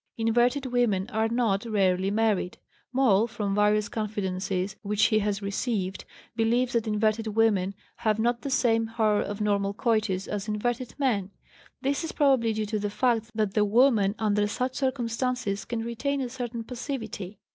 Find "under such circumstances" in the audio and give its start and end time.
14.17-15.65